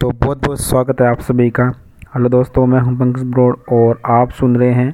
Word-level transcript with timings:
तो 0.00 0.10
बहुत 0.12 0.38
बहुत 0.44 0.60
स्वागत 0.60 1.00
है 1.00 1.06
आप 1.06 1.20
सभी 1.20 1.48
का। 1.50 1.64
हेलो 2.14 2.28
दोस्तों, 2.28 2.64
मैं 2.66 2.80
हूँ 2.80 2.94
पंकज 2.98 3.22
ब्रोड 3.24 3.60
और 3.72 4.00
आप 4.06 4.30
सुन 4.30 4.56
रहे 4.56 4.72
हैं 4.74 4.90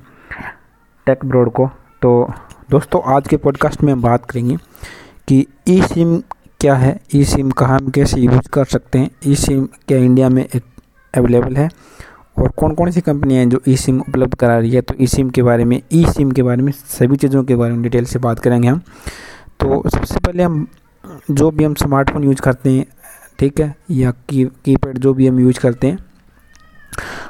टेक 1.06 1.24
ब्रोड 1.24 1.50
को। 1.52 1.66
तो 2.02 2.12
दोस्तों, 2.70 3.00
आज 3.14 3.28
के 3.28 3.36
पॉडकास्ट 3.36 3.82
में 3.82 3.92
हम 3.92 4.02
बात 4.02 4.30
करेंगे 4.30 4.56
कि 5.28 5.46
ई 5.68 5.80
सिम 5.82 6.16
क्या 6.60 6.74
है 6.74 6.94
ई 7.14 7.24
सिम 7.24 7.50
कहाँ 7.50 7.78
हम 7.78 7.88
कैसे 7.88 8.20
यूज़ 8.20 8.48
कर 8.52 8.64
सकते 8.64 8.98
हैं 8.98 9.10
ई 9.26 9.34
सिम 9.36 9.66
क्या 9.88 9.98
इंडिया 9.98 10.28
में 10.28 10.46
अवेलेबल 11.14 11.56
है 11.56 11.68
और 12.38 12.48
कौन 12.48 12.74
कौन 12.74 12.90
सी 12.90 13.00
कंपनियाँ 13.00 13.40
हैं 13.40 13.48
जो 13.48 13.60
ई 13.68 13.76
सिम 13.76 14.00
उपलब्ध 14.00 14.34
करा 14.34 14.58
रही 14.58 14.70
है। 14.70 14.80
तो 14.80 14.94
ई 15.00 15.06
सिम 15.06 15.30
के 15.30 15.42
बारे 15.42 15.64
में 15.64 15.80
ई 15.92 16.04
सिम 16.06 16.30
के 16.30 16.42
बारे 16.42 16.62
में 16.62 16.72
सभी 16.72 17.16
चीज़ों 17.16 17.44
के 17.44 17.56
बारे 17.56 17.72
में 17.72 17.82
डिटेल 17.82 18.04
से 18.04 18.18
बात 18.18 18.38
करेंगे 18.38 18.68
हम। 18.68 18.80
तो 19.60 19.82
सबसे 19.88 20.20
पहले 20.20 20.42
हम 20.42 20.66
जो 21.30 21.50
भी 21.50 21.64
हम 21.64 21.74
स्मार्टफ़ोन 21.74 22.24
यूज़ 22.24 22.40
करते 22.42 22.70
हैं 22.70 22.86
ठीक 23.42 23.60
है? 23.60 23.74
या 23.90 24.10
की 24.28 24.44
कीपैड 24.64 24.98
जो 24.98 25.12
भी 25.14 25.26
हम 25.26 25.38
यूज़ 25.40 25.58
करते 25.60 25.86
हैं, 25.86 25.98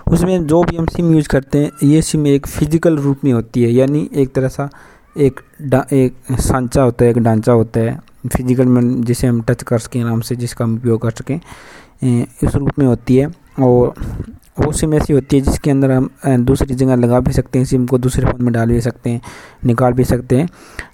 उसमें 0.09 0.47
जो 0.47 0.63
भी 0.63 0.77
हम 0.77 0.87
सिम 0.87 1.15
यूज़ 1.15 1.29
करते 1.29 1.59
हैं, 1.59 1.71
ये 1.85 2.03
सिम 2.03 2.27
एक 2.27 2.47
फ़िज़िकल 2.47 2.97
रूप 2.99 3.25
में 3.25 3.33
होती 3.33 3.63
है। 3.63 3.71
यानी 3.73 4.09
एक 4.15 4.33
तरह 4.35 4.49
सा 4.49 4.69
एक 5.17 5.41
एक 5.93 6.37
सांचा 6.41 6.83
होता 6.83 7.05
है, 7.05 7.11
एक 7.11 7.19
ढांचा 7.19 7.53
होता 7.53 7.81
है 7.81 7.99
फ़िज़िकल 8.27 8.67
में 8.67 9.01
जिसे 9.03 9.27
हम 9.27 9.41
टच 9.49 9.63
कर 9.63 9.79
सकें, 9.79 10.01
आराम 10.03 10.21
से 10.21 10.37
जिसका 10.37 10.65
हम 10.65 10.75
उपयोग 10.77 11.01
कर 11.03 11.11
सकें 11.13 11.41
इस 12.05 12.55
रूप 12.55 12.79
में 12.79 12.87
होती 12.87 13.17
है। 13.17 13.31
और 13.61 13.95
वो 14.59 14.73
सिम 14.75 14.95
ऐसी 14.95 15.13
होती 15.13 15.37
है 15.37 15.43
जिसके 15.43 15.71
अंदर 15.71 15.91
हम 15.93 16.11
दूसरी 16.45 16.75
जगह 16.75 16.97
लगा 16.97 17.21
भी 17.21 17.33
सकते 17.33 17.59
हैं 17.59 17.67
सिम 17.67 17.87
को 17.87 17.99
दूसरे 17.99 18.27
फ़ोन 18.27 18.43
में 18.45 18.53
डाल 18.53 18.69
भी 18.69 18.81
सकते 18.81 19.11
हैं, 19.11 19.21
निकाल 19.67 19.93
भी 19.93 20.05
सकते 20.05 20.37
हैं। 20.37 20.49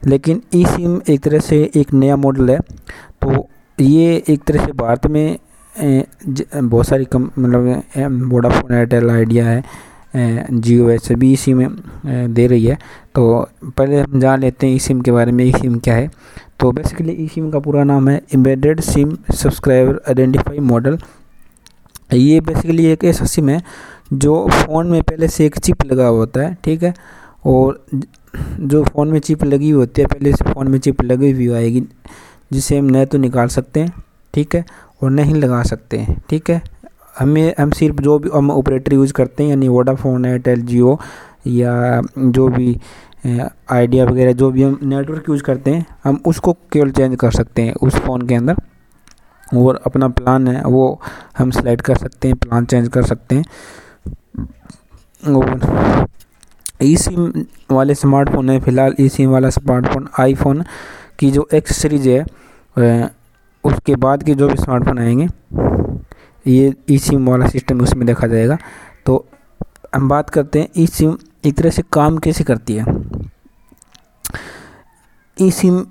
लेकिन 0.06 0.42
ई 0.54 0.64
सिम 0.66 1.00
एक 1.09 1.20
तरह 1.20 1.38
से 1.42 1.62
एक 1.76 1.95
नया 1.95 2.16
मॉडल 2.18 2.50
है 2.50 2.60
तो 2.60 3.48
ये 3.80 4.23
एक 4.28 4.42
तरह 4.46 4.64
से 4.66 4.73
भारत 4.73 5.06
में 5.06 5.38
बहुत 5.74 6.87
सारी 6.87 7.05
कम 7.05 7.30
मतलब 7.38 8.30
वोडाफोन 8.30 8.74
एयरटेल 8.74 9.10
आइडिया 9.10 9.46
है 9.46 9.62
जियो 10.15 10.88
है, 10.88 10.96
सभी 10.98 11.32
इसी 11.32 11.52
में 11.54 11.68
दे 12.34 12.46
रही 12.46 12.65
है। 12.65 12.76
तो 13.15 13.49
पहले 13.66 14.01
हम 14.01 14.21
जान 14.21 14.40
लेते 14.40 14.66
हैं 14.66 14.74
ई 14.74 14.79
सिम 14.79 15.01
के 15.01 15.12
बारे 15.12 15.32
में 15.32 15.45
ई 15.45 15.52
सिम 15.52 15.79
क्या 15.79 15.95
है। 15.95 16.10
तो 16.60 16.71
बेसिकली 16.73 17.12
ई 17.15 17.26
सिम 17.34 17.51
का 17.51 17.59
पूरा 17.59 17.84
नाम 17.84 18.09
है 18.09 18.21
embedded 18.34 18.80
SIM 18.80 19.16
subscriber 19.32 20.01
identify 20.09 20.59
model 20.60 20.99
ये 22.15 22.40
बेसिकली 22.40 22.87
एक 22.87 23.04
ऐसा 23.04 23.24
सिम 23.26 23.49
है 23.49 23.62
जो 24.12 24.46
फ़ोन 24.51 24.87
में 24.90 25.02
पहले 25.02 25.29
से 25.29 25.46
एक 25.46 25.59
चिप 25.59 25.84
लगा 25.84 26.06
हुआ 26.06 26.18
होता 26.18 26.40
है, 26.40 26.56
ठीक 26.65 26.82
है? 26.82 26.95
और 27.46 27.84
जो 28.32 28.82
फ़ोन 28.84 29.09
में 29.09 29.18
चिप 29.21 29.45
लगी 29.45 29.71
हुई 29.71 29.80
होती 29.80 30.02
है, 30.02 30.06
पहले 30.09 30.32
से 30.32 30.45
फ़ोन 30.45 30.68
में 30.68 30.79
चिप 30.79 31.02
लगी 31.02 31.30
हुई 31.32 31.49
आएगी। 31.51 31.82
जिसे 32.51 32.79
हम 32.79 32.88
न 32.91 33.04
तो 33.04 33.18
निकाल 33.18 33.49
सकते 33.49 33.80
हैं, 33.80 33.93
ठीक 34.35 34.54
है, 34.54 34.65
और 35.02 35.10
नहीं 35.10 35.35
लगा 35.35 35.63
सकते 35.63 35.99
हैं, 35.99 36.21
ठीक 36.30 36.51
है। 36.51 36.63
हमें, 37.18 37.55
हम 37.60 37.71
सिर्फ़ 37.71 38.01
जो 38.02 38.18
भी 38.18 38.30
हम 38.35 38.51
ऑपरेटर 38.51 38.93
यूज़ 38.93 39.13
करते 39.13 39.43
हैं, 39.43 39.51
यानी 39.51 39.68
वोडाफोन, 39.68 40.24
एयरटेल, 40.24 40.63
जियो, 40.63 40.99
या 41.46 42.01
जो 42.18 42.49
भी 42.49 42.77
आइडिया 43.71 44.05
वगैरह, 44.05 44.32
जो 44.32 44.51
भी 44.51 44.63
हम 44.63 44.79
नेटवर्क 44.82 45.29
यूज़ 45.29 45.43
करते 45.43 45.71
हैं, 45.71 45.87
हम 46.05 46.21
उसको 46.27 46.52
केवल 46.73 46.90
चेंज 46.90 47.16
कर 47.16 47.30
सकते 47.30 47.63
हैं 47.63 47.74
उस 47.74 47.95
फ़ोन 47.96 48.27
के 48.29 48.35
अंदर। 48.35 48.57
और 49.57 49.80
अपना 49.87 50.09
प्लान 50.09 50.49
है, 50.49 50.62
वो 50.62 51.01
हम 51.38 51.51
सेलेक्ट 51.51 51.83
कर 51.85 51.96
सकते 51.96 52.29
हैं, 52.29 52.37
प्लान 52.37 52.65
चेंज 52.65 52.88
कर 52.88 53.02
सकते 53.02 53.35
हैं। 53.35 53.45
और 55.27 56.07
ई 56.83 56.96
सिम 56.96 57.33
वाले 57.71 57.95
स्मार्टफ़ोन 57.95 58.51
है, 58.51 58.60
फ़िलहाल 58.60 58.95
ई 59.01 59.09
सिम 59.09 59.30
वाला 59.30 59.51
स्मार्टफ़ोन, 59.51 60.09
आईफोन 60.21 60.62
की 61.19 61.30
जो 61.30 61.49
एक्सेसरीज 61.55 62.09
है 62.09 62.24
उसके 63.65 63.97
बाद 63.97 64.22
के 64.22 64.34
जो 64.34 64.49
भी 64.49 64.56
स्मार्टफ़ोन 64.56 64.99
आएँगे, 64.99 65.27
ये 66.47 66.75
ई 66.91 66.99
सिम 66.99 67.28
वाला 67.31 67.47
सिस्टम 67.47 67.81
उसमें 67.81 68.06
देखा 68.06 68.27
जाएगा। 68.27 68.59
तो 69.06 69.25
हम 69.94 70.09
बात 70.09 70.31
करते 70.31 70.61
हैं 70.61 70.69
ई 70.77 70.87
सिम 70.87 71.16
एक 71.47 71.56
तरह 71.56 71.71
से 71.71 71.83
काम 71.93 72.19
कैसे 72.19 72.44
करती 72.44 72.75
है? 72.75 72.84
ई 75.39 75.51
सिम 75.51 75.87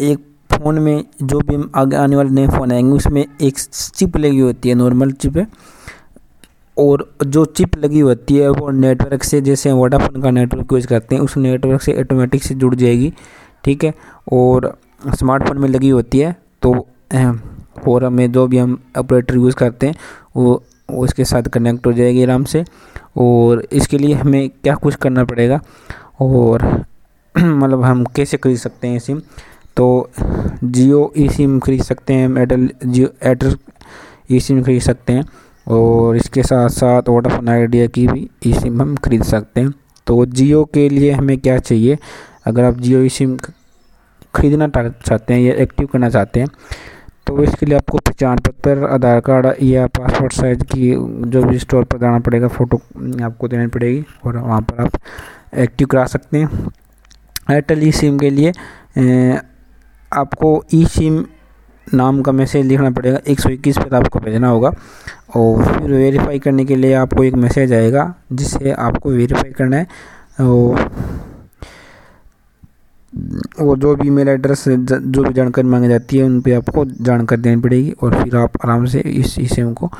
एक 0.00 0.26
फ़ोन 0.52 0.78
में 0.78 1.04
जो 1.22 1.38
भी 1.40 1.56
आगे 1.74 1.96
आने 1.96 2.16
वाले 2.16 2.30
नए 2.30 2.48
फ़ोन 2.48 2.72
आएँगे, 2.72 2.92
उसमें 2.92 3.24
एक 3.40 3.58
चिप 3.58 4.16
लगी 4.16 4.38
होती 4.38 4.68
है 4.68 4.74
नॉर्मल 4.74 5.12
चिप 5.12 5.36
है। 5.36 5.46
और 6.76 7.14
जो 7.26 7.44
चिप 7.44 7.76
लगी 7.78 8.00
होती 8.00 8.36
है, 8.36 8.48
वो 8.48 8.70
नेटवर्क 8.70 9.22
से, 9.22 9.40
जैसे 9.40 9.72
वोडाफोन 9.72 10.22
का 10.22 10.30
नेटवर्क 10.30 10.72
यूज़ 10.72 10.86
करते 10.86 11.14
हैं, 11.14 11.22
उस 11.22 11.36
नेटवर्क 11.36 11.82
से 11.82 12.00
ऑटोमेटिक 12.00 12.42
से 12.42 12.54
जुड़ 12.54 12.74
जाएगी। 12.74 13.12
ठीक 13.64 13.84
है? 13.84 13.92
और 14.32 14.74
स्मार्टफ़ोन 15.18 15.58
में 15.58 15.68
लगी 15.68 15.88
होती 15.88 16.18
है 16.18 16.34
तो 16.62 16.74
और 17.88 18.04
हमें 18.04 18.30
जो 18.32 18.46
भी 18.46 18.58
हम 18.58 18.78
ऑपरेटर 18.98 19.34
यूज़ 19.34 19.54
करते 19.56 19.86
हैं, 19.86 19.94
वो, 20.36 20.62
उसके 20.90 21.24
साथ 21.24 21.42
कनेक्ट 21.42 21.86
हो 21.86 21.92
जाएगी 21.92 22.22
आराम 22.22 22.44
से। 22.44 22.64
और 23.16 23.64
इसके 23.72 23.98
लिए 23.98 24.14
हमें 24.14 24.48
क्या 24.62 24.74
कुछ 24.74 24.94
करना 24.94 25.24
पड़ेगा? 25.24 25.60
और 26.20 26.62
मतलब 27.38 27.82
हम 27.82 28.04
कैसे 28.16 28.36
खरीद 28.36 28.58
सकते 28.58 28.88
हैं 28.88 28.98
सिम 28.98 29.20
तो 29.76 30.10
जियो 30.64 31.12
ई 31.18 31.28
सिम 31.28 31.58
खरीद 31.60 31.82
सकते 31.82 32.14
हैं 32.14 32.28
Airtel 32.38 32.68
Jio 32.86 33.08
Airtel 33.24 33.56
e 34.32 34.40
SIM 34.40 34.62
खरीद 34.62 34.82
सकते 34.82 35.12
हैं। 35.12 35.24
और 35.68 36.16
इसके 36.16 36.42
साथ 36.42 36.68
साथ 36.68 37.08
वोडाफोन 37.08 37.48
आइडिया 37.48 37.86
की 37.86 38.06
भी 38.08 38.28
ई 38.46 38.52
सिम 38.54 38.82
हम 38.82 38.96
खरीद 38.96 39.22
सकते 39.24 39.60
हैं। 39.60 39.72
तो 40.06 40.24
जियो 40.26 40.64
के 40.74 40.88
लिए 40.88 41.10
हमें 41.12 41.38
क्या 41.38 41.58
चाहिए? 41.58 41.98
अगर 42.46 42.64
आप 42.64 42.80
जियो 42.80 43.08
सिम 43.08 43.36
खरीदना 44.34 44.68
चाहते 44.68 45.34
हैं 45.34 45.40
या 45.40 45.54
एक्टिव 45.62 45.86
करना 45.92 46.08
चाहते 46.10 46.40
हैं 46.40 46.48
तो 47.26 47.42
इसके 47.42 47.66
लिए 47.66 47.76
आपको 47.76 47.98
पहचान 47.98 48.38
पत्र, 48.38 48.84
आधार 48.84 49.20
कार्ड 49.20 49.46
या 49.62 49.86
पासपोर्ट 49.88 50.32
साइज़ 50.32 50.62
की 50.64 50.90
जो 51.30 51.42
भी 51.42 51.58
स्टोर 51.58 51.84
पर 51.84 51.98
जाना 51.98 52.18
पड़ेगा, 52.18 52.48
फ़ोटो 52.48 52.76
आपको 53.24 53.48
देनी 53.48 53.66
पड़ेगी 53.68 54.04
और 54.24 54.36
वहाँ 54.36 54.60
पर 54.62 54.82
आप 54.84 54.98
एक्टिव 55.58 55.86
करा 55.86 56.04
सकते 56.06 56.38
हैं। 56.38 56.70
एयरटेल 57.50 57.82
ई 57.82 57.92
सिम 57.92 58.18
के 58.18 58.30
लिए 58.30 58.52
आपको 60.12 60.62
ई 60.74 60.84
सिम 60.86 61.24
नाम 61.86 62.20
का 62.22 62.32
मैसेज 62.32 62.66
लिखना 62.66 62.90
पड़ेगा, 62.90 63.18
एक 63.26 63.40
सौ 63.40 63.48
इक्कीस 63.50 63.78
पर 63.78 63.94
आपको 63.96 64.18
भेजना 64.20 64.48
होगा 64.48 64.72
और 65.36 65.64
फिर 65.64 65.90
वेरीफाई 65.90 66.38
करने 66.38 66.64
के 66.64 66.76
लिए 66.76 66.94
आपको 66.94 67.24
एक 67.24 67.34
मैसेज 67.36 67.72
आएगा, 67.72 68.12
जिससे 68.32 68.72
आपको 68.72 69.10
वेरीफाई 69.10 69.50
करना 69.52 69.76
है 69.76 69.86
और 70.40 71.09
वो 73.60 73.76
जो 73.76 73.94
भी 73.96 74.06
ईमेल 74.08 74.28
एड्रेस 74.28 74.64
जो 74.68 75.22
भी 75.22 75.32
जानकारी 75.34 75.68
मांगी 75.68 75.88
जाती 75.88 76.18
है, 76.18 76.24
उन 76.24 76.40
पर 76.40 76.52
आपको 76.54 76.84
जानकारी 76.84 77.42
देनी 77.42 77.60
पड़ेगी 77.62 77.90
और 78.02 78.22
फिर 78.22 78.36
आप 78.36 78.52
आराम 78.64 78.84
से 78.86 79.00
इस 79.00 79.38
ई 79.38 79.46
सिम 79.46 79.72
को 79.74 79.90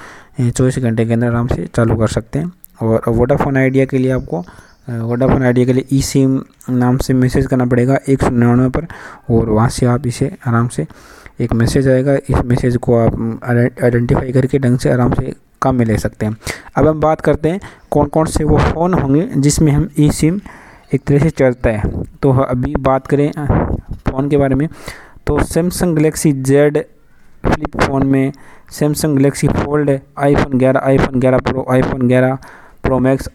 चौबीस 0.41 0.79
घंटे 0.79 1.05
के 1.07 1.13
अंदर 1.13 1.27
आराम 1.27 1.47
से 1.49 1.69
चालू 1.75 1.97
कर 1.97 2.09
सकते 2.09 2.39
हैं। 2.39 2.53
और 2.81 3.03
वोडाफोन 3.09 3.57
आइडिया 3.57 3.85
के 3.87 3.99
लिए 3.99 4.11
आपको 4.11 4.45
वोडाफोन 4.91 5.43
आइडिया 5.43 5.67
के 5.67 5.73
लिए 5.73 5.85
ई 5.93 6.01
सिम 6.03 6.41
नाम 6.71 6.97
से 6.99 7.15
मैसेज 7.15 7.47
करना 7.47 7.65
पड़ेगा 7.67 7.99
एक 8.09 8.23
सौ 8.23 8.31
निन्यानवे 8.31 8.69
पर 8.71 8.87
और 9.31 9.49
वहाँ 9.51 9.69
से 9.69 9.87
आप 9.87 10.07
इसे 10.07 10.31
आराम 10.47 10.69
से 10.69 10.87
एक 11.41 11.53
मैसेज 11.55 11.89
आएगा। 11.89 12.15
इस 12.15 12.45
मैसेज 12.45 12.77
को 12.77 12.97
आप 12.99 13.41
आइडेंटिफाई 13.45 14.33
करके 14.33 14.59
ढंग 14.59 14.79
से 14.79 14.91
आराम 14.91 15.13
से 15.15 15.33
काम 15.63 15.77
में 15.77 15.85
ले 15.87 15.97
सकते 15.99 16.27
हैं। 16.27 16.37
अब 16.77 16.87
हम 16.87 17.01
बात 17.01 17.21
करते 17.21 17.49
हैं 17.49 17.61
कौन 17.91 18.07
कौन 18.09 18.27
से 18.27 18.45
वो 18.45 18.59
फ़ोन 18.61 18.95
होंगे 18.95 19.29
जिसमें 19.37 19.73
हम 19.73 19.89
ई 19.99 20.11
सिम 20.13 20.41
एक 20.95 21.03
तरह 21.07 21.19
से 21.19 21.31
चलता 21.31 21.71
है। 21.71 22.03
तो 22.23 22.33
अभी 22.33 22.75
बात 22.81 23.07
करें 23.07 23.31
फ़ोन 24.09 24.29
के 24.31 24.37
बारे 24.37 24.55
में 24.55 24.69
तो 25.27 25.43
Samsung 25.45 25.97
Galaxy 25.97 26.33
Z 26.33 26.79
Flip 27.45 27.81
phone 27.83 28.07
में 28.07 28.33
Samsung 28.73 29.17
Galaxy 29.19 29.49
Fold 29.49 29.91
iPhone 30.19 30.59
11 30.61 30.81
iPhone 30.85 31.21
11 31.21 31.43
Pro 31.43 31.65
iPhone 31.73 32.09
11 32.09 32.37
Pro 32.83 32.99
Max 32.99 33.29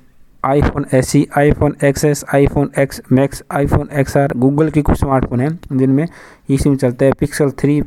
iPhone 0.44 0.86
S 0.94 1.14
iPhone 1.38 1.76
X 1.84 2.06
S 2.06 2.24
iPhone 2.34 2.70
X 2.80 3.02
Max 3.12 3.44
iPhone 3.52 3.90
X 4.00 4.18
R 4.18 4.34
Google 4.38 4.70
के 4.70 4.82
कुछ 4.82 5.00
स्मार्टफ़ोन 5.00 5.42
हैं, 5.42 5.60
जिनमें 5.72 6.08
ई 6.52 6.58
सिम 6.58 6.76
चलता 6.76 7.06
है। 7.06 7.12
Pixel 7.20 7.52
three 7.60 7.80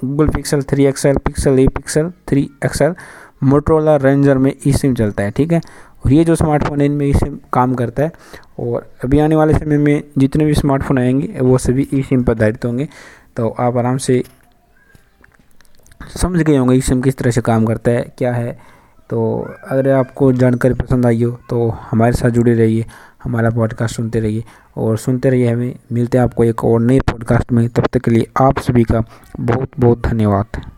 Google 0.00 0.28
Pixel 0.28 0.62
three 0.70 0.84
XL 0.86 1.16
Pixel 1.26 1.58
A 1.58 1.66
Pixel 1.76 2.10
three 2.28 2.48
XL 2.64 2.94
Motorola 3.42 3.96
Ranger 3.96 4.38
में 4.38 4.52
ई 4.66 4.72
सिम 4.72 4.94
चलता 4.94 5.22
है, 5.22 5.30
ठीक 5.30 5.52
है? 5.52 5.60
और 6.06 6.12
ये 6.12 6.24
जो 6.24 6.34
स्मार्टफ़ोन 6.34 6.80
है, 6.80 6.86
इनमें 6.86 7.06
ई 7.06 7.12
सिम 7.12 7.38
काम 7.52 7.74
करता 7.74 8.02
है। 8.02 8.12
और 8.58 8.92
अभी 9.04 9.18
आने 9.18 9.36
वाले 9.36 9.54
समय 9.54 9.78
में 9.78 10.02
जितने 10.18 10.44
भी 10.44 10.54
स्मार्टफ़ोन 10.54 10.98
आएँगे, 10.98 11.40
वो 11.40 11.58
सभी 11.58 11.88
ई 11.94 12.02
सिम 12.02 12.22
पर 12.22 12.32
आधारित 12.32 12.64
होंगे। 12.64 12.88
तो 13.36 13.48
आप 13.48 13.76
आराम 13.76 13.96
से 13.96 14.24
समझ 16.16 16.42
गए 16.42 16.56
होंगे 16.56 16.76
ई 16.76 16.80
सिम 16.80 17.00
किस 17.00 17.16
तरह 17.16 17.30
से 17.30 17.40
काम 17.40 17.64
करता 17.64 17.90
है, 17.90 18.14
क्या 18.18 18.34
है। 18.34 18.58
तो 19.10 19.48
अगर 19.68 19.88
आपको 19.88 20.32
जानकारी 20.32 20.74
पसंद 20.74 21.06
आई 21.06 21.22
हो 21.22 21.40
तो 21.50 21.68
हमारे 21.68 22.12
साथ 22.12 22.30
जुड़े 22.30 22.54
रहिए, 22.54 22.86
हमारा 23.24 23.50
पॉडकास्ट 23.50 23.96
सुनते 23.96 24.20
रहिए। 24.20 24.44
और 24.76 24.98
सुनते 24.98 25.30
रहिए 25.30 25.52
हमें। 25.52 25.76
मिलते 25.92 26.18
हैं 26.18 26.24
आपको 26.24 26.44
एक 26.44 26.64
और 26.64 26.80
नए 26.80 27.00
पॉडकास्ट 27.00 27.52
में। 27.52 27.68
तब 27.68 27.86
तक 27.86 28.00
के 28.00 28.10
लिए 28.10 28.26
आप 28.40 28.58
सभी 28.58 28.84
का 28.84 29.02
बहुत 29.40 29.68
बहुत 29.80 30.02
धन्यवाद। 30.06 30.70